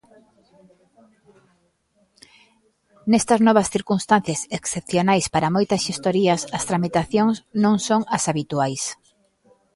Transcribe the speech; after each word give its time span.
Nestas 3.11 3.39
novas 3.47 3.71
circunstancias 3.75 4.41
excepcionais 4.57 5.25
para 5.33 5.53
moitas 5.55 5.83
xestorías 5.87 6.41
as 6.57 6.63
tramitacións 6.69 7.35
non 7.63 7.75
son 7.87 8.01
as 8.15 8.23
habituais. 8.29 8.83